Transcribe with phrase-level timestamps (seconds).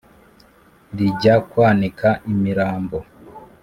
[0.97, 2.99] rijya kwanika imirambo;